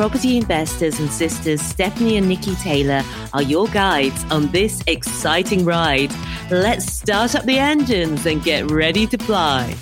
[0.00, 3.02] Property investors and sisters Stephanie and Nikki Taylor
[3.34, 6.10] are your guides on this exciting ride.
[6.50, 9.76] Let's start up the engines and get ready to fly.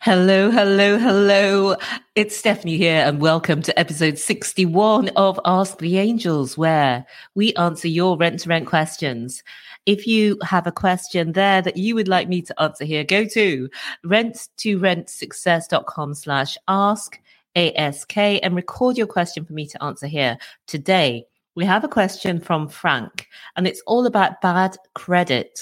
[0.00, 1.74] Hello, hello, hello.
[2.14, 7.88] It's Stephanie here, and welcome to episode 61 of Ask the Angels, where we answer
[7.88, 9.42] your rent to rent questions.
[9.88, 13.24] If you have a question there that you would like me to answer here, go
[13.24, 13.70] to
[14.04, 17.18] rent to rentsuccess.com slash ask
[17.56, 21.24] ask and record your question for me to answer here today.
[21.54, 25.58] We have a question from Frank, and it's all about bad credit.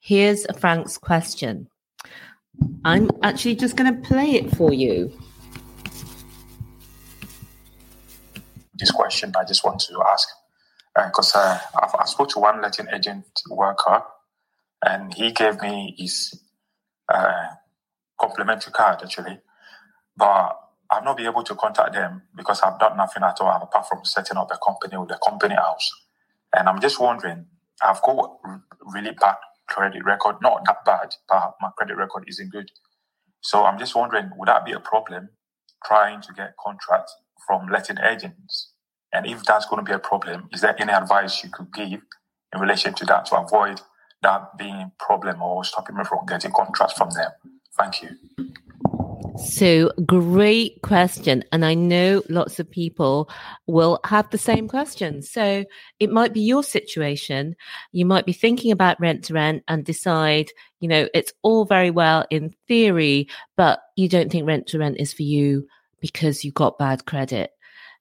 [0.00, 1.66] Here's Frank's question.
[2.84, 5.10] I'm actually just going to play it for you.
[8.74, 10.28] This question I just want to ask
[10.96, 14.02] because uh, uh, I, I spoke to one letting agent worker
[14.84, 16.42] and he gave me his
[17.12, 17.48] uh,
[18.18, 19.38] complimentary card actually,
[20.16, 20.58] but
[20.90, 24.04] I've not been able to contact them because I've done nothing at all apart from
[24.04, 25.90] setting up a company with a company house.
[26.54, 27.46] And I'm just wondering,
[27.82, 28.38] I've got
[28.94, 29.36] really bad
[29.68, 32.70] credit record, not that bad, but my credit record isn't good.
[33.42, 35.30] So I'm just wondering, would that be a problem
[35.84, 37.14] trying to get contracts
[37.46, 38.72] from letting agents?
[39.16, 42.02] And if that's going to be a problem, is there any advice you could give
[42.52, 43.80] in relation to that to avoid
[44.22, 47.30] that being a problem or stopping me from getting contracts from them?
[47.78, 48.10] Thank you.
[49.38, 51.44] So, great question.
[51.50, 53.30] And I know lots of people
[53.66, 55.22] will have the same question.
[55.22, 55.64] So,
[55.98, 57.56] it might be your situation.
[57.92, 60.50] You might be thinking about rent to rent and decide,
[60.80, 65.00] you know, it's all very well in theory, but you don't think rent to rent
[65.00, 65.66] is for you
[66.00, 67.52] because you got bad credit.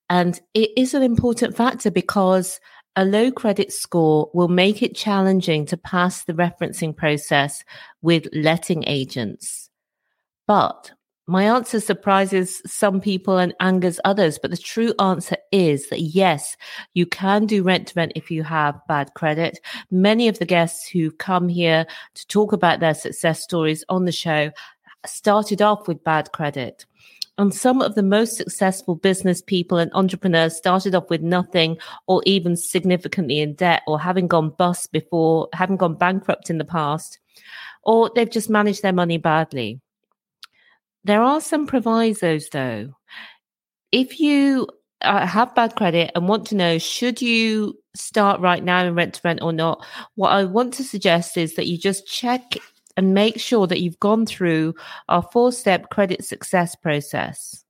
[0.10, 2.60] And it is an important factor because
[2.96, 7.64] a low credit score will make it challenging to pass the referencing process
[8.02, 9.70] with letting agents.
[10.48, 10.92] But
[11.28, 16.56] my answer surprises some people and angers others, but the true answer is that yes,
[16.94, 19.60] you can do rent to rent if you have bad credit.
[19.90, 24.12] Many of the guests who come here to talk about their success stories on the
[24.12, 24.52] show
[25.06, 26.86] started off with bad credit.
[27.38, 32.22] And some of the most successful business people and entrepreneurs started off with nothing or
[32.26, 37.20] even significantly in debt or having gone bust before, having gone bankrupt in the past,
[37.84, 39.82] or they've just managed their money badly.
[41.04, 42.96] There are some provisos though.
[43.92, 44.68] If you
[45.02, 49.16] uh, have bad credit and want to know should you start right now in rent
[49.16, 49.86] to rent or not,
[50.16, 52.58] what I want to suggest is that you just check
[52.98, 54.76] and make sure that you've gone through
[55.10, 57.64] our four step credit success process.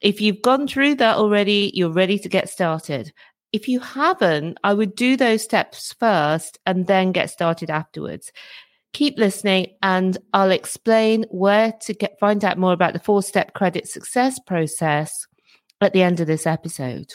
[0.00, 3.12] If you've gone through that already, you're ready to get started.
[3.52, 8.30] If you haven't, I would do those steps first and then get started afterwards.
[8.92, 13.54] Keep listening and I'll explain where to get find out more about the four step
[13.54, 15.26] credit success process
[15.80, 17.12] at the end of this episode.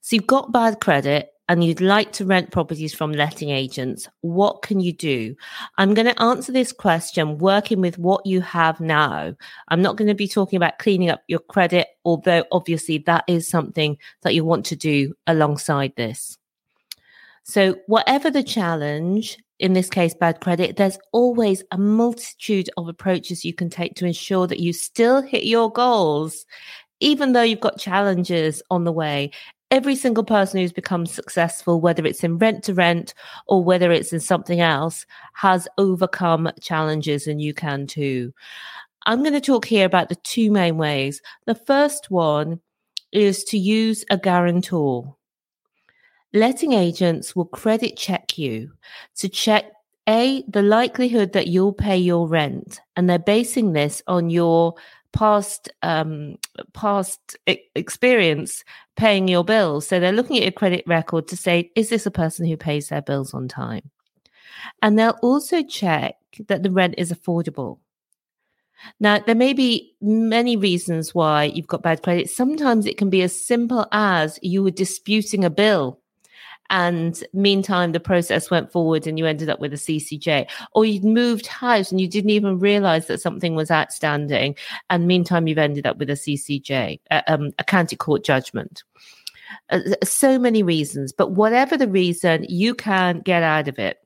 [0.00, 4.60] So you've got bad credit and you'd like to rent properties from letting agents, what
[4.62, 5.34] can you do?
[5.78, 9.34] I'm going to answer this question working with what you have now.
[9.68, 13.48] I'm not going to be talking about cleaning up your credit, although obviously that is
[13.48, 16.36] something that you want to do alongside this.
[17.44, 23.42] So, whatever the challenge, in this case, bad credit, there's always a multitude of approaches
[23.42, 26.44] you can take to ensure that you still hit your goals,
[27.00, 29.30] even though you've got challenges on the way.
[29.70, 33.12] Every single person who's become successful, whether it's in rent to rent
[33.46, 38.32] or whether it's in something else, has overcome challenges, and you can too.
[39.04, 41.20] I'm going to talk here about the two main ways.
[41.46, 42.60] The first one
[43.12, 45.16] is to use a guarantor.
[46.32, 48.72] Letting agents will credit check you
[49.16, 49.72] to check
[50.08, 54.74] a the likelihood that you'll pay your rent, and they're basing this on your
[55.12, 56.36] past um,
[56.74, 57.36] past
[57.74, 58.64] experience
[58.96, 59.86] paying your bills.
[59.86, 62.88] So they're looking at your credit record to say, is this a person who pays
[62.88, 63.90] their bills on time?
[64.82, 66.16] And they'll also check
[66.48, 67.78] that the rent is affordable.
[69.00, 72.30] Now, there may be many reasons why you've got bad credit.
[72.30, 76.00] Sometimes it can be as simple as you were disputing a bill
[76.70, 81.04] and meantime the process went forward and you ended up with a CCJ or you'd
[81.04, 84.54] moved house and you didn't even realize that something was outstanding.
[84.90, 88.82] And meantime you've ended up with a CCJ uh, um, a county court judgment.
[89.70, 93.98] Uh, so many reasons but whatever the reason you can get out of it.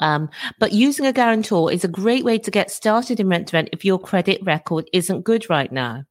[0.00, 0.28] Um,
[0.58, 3.68] but using a guarantor is a great way to get started in rent to rent
[3.72, 6.04] if your credit record isn't good right now.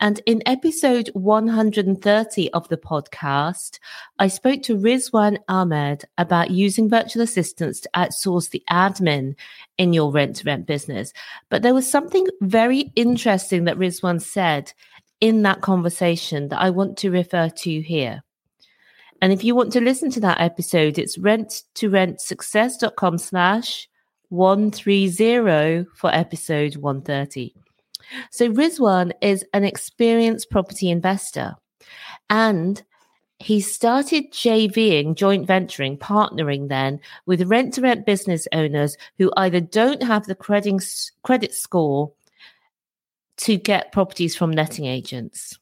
[0.00, 3.78] And in episode 130 of the podcast,
[4.18, 9.34] I spoke to Rizwan Ahmed about using virtual assistants to outsource the admin
[9.76, 11.12] in your rent to rent business.
[11.50, 14.72] But there was something very interesting that Rizwan said
[15.20, 18.22] in that conversation that I want to refer to here.
[19.20, 23.86] And if you want to listen to that episode, it's rent to rent success.com slash
[24.30, 27.54] 130 for episode 130.
[28.30, 31.56] So Rizwan is an experienced property investor
[32.28, 32.82] and
[33.38, 39.60] he started JVing, joint venturing, partnering then with rent to rent business owners who either
[39.60, 40.82] don't have the credit,
[41.22, 42.12] credit score
[43.38, 45.58] to get properties from letting agents.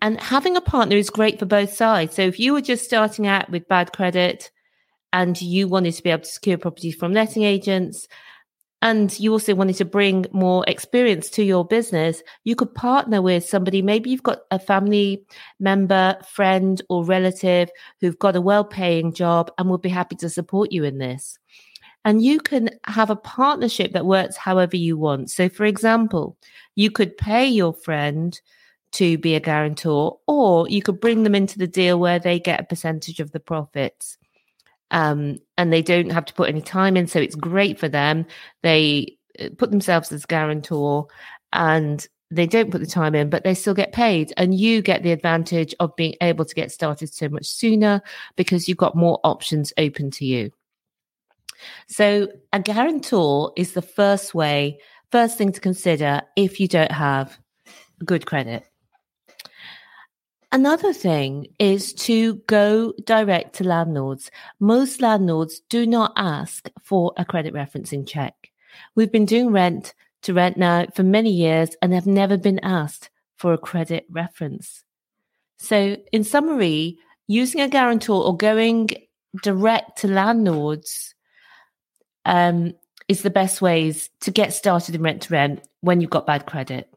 [0.00, 2.14] And having a partner is great for both sides.
[2.14, 4.50] So if you were just starting out with bad credit
[5.12, 8.06] and you wanted to be able to secure properties from letting agents,
[8.82, 13.48] and you also wanted to bring more experience to your business, you could partner with
[13.48, 13.80] somebody.
[13.80, 15.24] Maybe you've got a family
[15.60, 17.70] member, friend, or relative
[18.00, 21.38] who've got a well paying job and would be happy to support you in this.
[22.04, 25.30] And you can have a partnership that works however you want.
[25.30, 26.36] So, for example,
[26.74, 28.38] you could pay your friend
[28.92, 32.60] to be a guarantor, or you could bring them into the deal where they get
[32.60, 34.18] a percentage of the profits.
[34.92, 37.06] Um, and they don't have to put any time in.
[37.06, 38.26] So it's great for them.
[38.62, 41.06] They uh, put themselves as guarantor
[41.52, 44.32] and they don't put the time in, but they still get paid.
[44.36, 48.00] And you get the advantage of being able to get started so much sooner
[48.36, 50.50] because you've got more options open to you.
[51.88, 54.78] So a guarantor is the first way,
[55.10, 57.38] first thing to consider if you don't have
[58.04, 58.64] good credit.
[60.52, 64.30] Another thing is to go direct to landlords.
[64.60, 68.50] Most landlords do not ask for a credit referencing check.
[68.94, 73.08] We've been doing rent to rent now for many years and have never been asked
[73.36, 74.84] for a credit reference.
[75.56, 78.90] So, in summary, using a guarantor or going
[79.42, 81.14] direct to landlords
[82.26, 82.74] um,
[83.08, 86.44] is the best ways to get started in rent to rent when you've got bad
[86.44, 86.91] credit.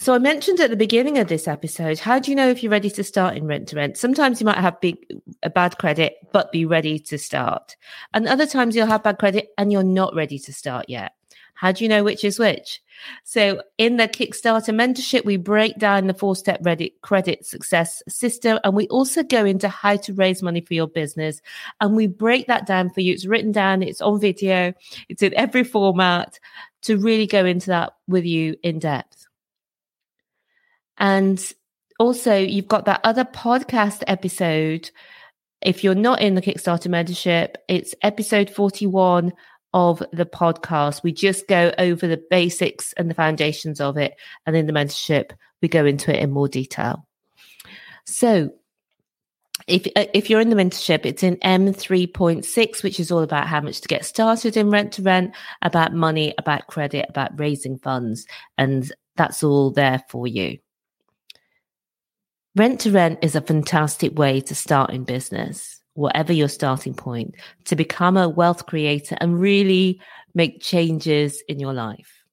[0.00, 2.72] So I mentioned at the beginning of this episode, how do you know if you're
[2.72, 3.98] ready to start in rent to rent?
[3.98, 4.96] Sometimes you might have big
[5.42, 7.76] a bad credit but be ready to start.
[8.14, 11.12] And other times you'll have bad credit and you're not ready to start yet.
[11.52, 12.80] How do you know which is which?
[13.24, 16.64] So in the Kickstarter mentorship, we break down the four step
[17.02, 21.42] credit success system and we also go into how to raise money for your business.
[21.78, 23.12] And we break that down for you.
[23.12, 24.72] It's written down, it's on video,
[25.10, 26.40] it's in every format
[26.84, 29.26] to really go into that with you in depth.
[31.00, 31.42] And
[31.98, 34.90] also, you've got that other podcast episode.
[35.60, 39.32] If you're not in the Kickstarter membership, it's episode 41
[39.72, 41.02] of the podcast.
[41.02, 44.14] We just go over the basics and the foundations of it.
[44.46, 45.32] And in the mentorship,
[45.62, 47.06] we go into it in more detail.
[48.06, 48.52] So,
[49.66, 53.60] if uh, if you're in the mentorship, it's in M3.6, which is all about how
[53.60, 58.26] much to get started in rent to rent, about money, about credit, about raising funds,
[58.58, 60.58] and that's all there for you.
[62.56, 67.36] Rent to rent is a fantastic way to start in business, whatever your starting point,
[67.66, 70.00] to become a wealth creator and really
[70.34, 72.24] make changes in your life.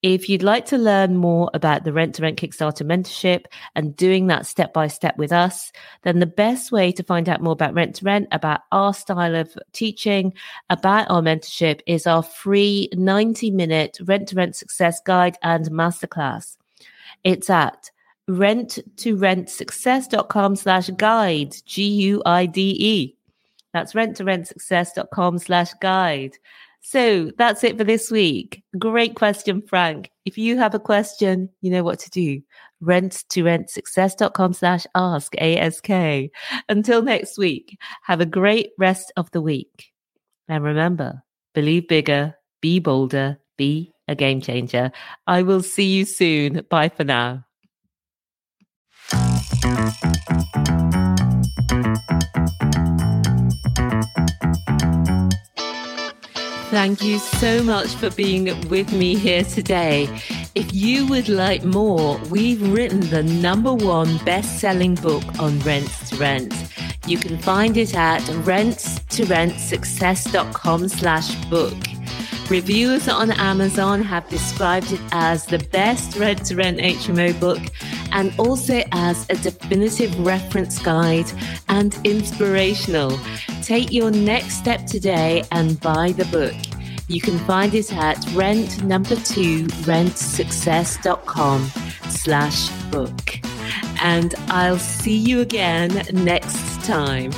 [0.00, 4.28] If you'd like to learn more about the Rent to Rent Kickstarter mentorship and doing
[4.28, 7.74] that step by step with us, then the best way to find out more about
[7.74, 10.32] Rent to Rent, about our style of teaching,
[10.70, 16.56] about our mentorship is our free 90 minute Rent to Rent Success Guide and Masterclass.
[17.24, 17.90] It's at
[18.28, 23.16] rent to rent success.com slash guide, G U I D E.
[23.72, 26.32] That's rent to rent success.com slash guide.
[26.80, 28.62] So that's it for this week.
[28.78, 30.10] Great question, Frank.
[30.24, 32.42] If you have a question, you know what to do.
[32.80, 35.90] Rent to rent success.com slash ask ASK.
[36.68, 39.90] Until next week, have a great rest of the week.
[40.48, 44.92] And remember, believe bigger, be bolder, be a game changer.
[45.26, 46.64] I will see you soon.
[46.70, 47.45] Bye for now.
[56.70, 60.08] Thank you so much for being with me here today.
[60.54, 66.08] If you would like more, we've written the number one best selling book on rents
[66.10, 66.54] to rent.
[67.06, 71.76] You can find it at rents2rentsuccess.com slash book.
[72.48, 77.60] Reviewers on Amazon have described it as the best rent to rent HMO book
[78.12, 81.30] and also as a definitive reference guide
[81.68, 83.18] and inspirational.
[83.62, 86.54] Take your next step today and buy the book.
[87.08, 91.70] You can find it at rent number two rentsuccess.com
[92.08, 93.38] slash book.
[94.02, 97.32] And I'll see you again next time.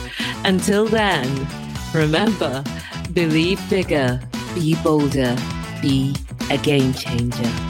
[0.44, 1.46] Until then,
[1.94, 2.64] remember,
[3.12, 4.20] believe bigger,
[4.54, 5.37] be bolder,
[5.82, 6.14] be
[6.50, 7.67] a game changer.